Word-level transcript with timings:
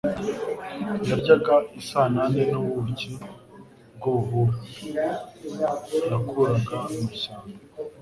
Yaryaga 1.07 1.55
''isanane 1.79 2.41
n'ubuki 2.51 3.11
bw'ubuhura'' 3.95 5.23
yakuraga 5.59 6.79
mw'ishyamba, 6.93 7.59